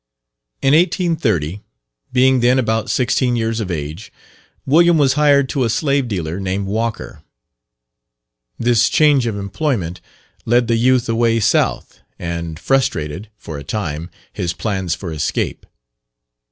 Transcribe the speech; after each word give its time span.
In 0.63 0.73
1830, 0.73 1.61
being 2.11 2.39
then 2.39 2.57
about 2.57 2.89
sixteen 2.89 3.35
years 3.35 3.59
of 3.59 3.69
age, 3.69 4.11
William 4.65 4.97
was 4.97 5.13
hired 5.13 5.47
to 5.49 5.63
a 5.63 5.69
slave 5.69 6.07
dealer 6.07 6.39
named 6.39 6.65
Walker. 6.65 7.21
This 8.57 8.89
change 8.89 9.27
of 9.27 9.37
employment 9.37 10.01
led 10.43 10.67
the 10.67 10.75
youth 10.77 11.07
away 11.07 11.39
south 11.39 11.99
and 12.17 12.57
frustrated, 12.59 13.29
for 13.37 13.59
a 13.59 13.63
time, 13.63 14.09
his 14.33 14.53
plans 14.53 14.95
for 14.95 15.11
escape. 15.13 15.67